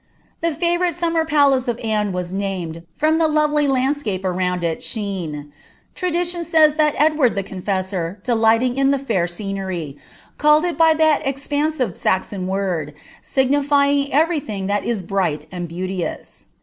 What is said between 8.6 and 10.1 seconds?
in tilt (uf KCiincry,